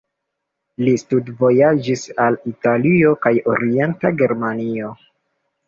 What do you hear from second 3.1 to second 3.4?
kaj